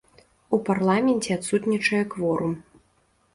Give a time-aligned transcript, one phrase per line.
[0.57, 2.57] У парламенце адсутнічае кворум.